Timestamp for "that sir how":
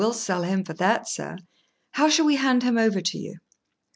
0.73-2.09